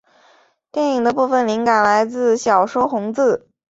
[0.71, 3.47] 电影的部份灵感是来自小说红字。